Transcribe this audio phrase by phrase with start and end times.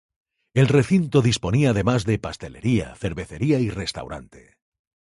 [0.55, 4.55] El recinto disponía además de pastelería, cervecería y restaurante.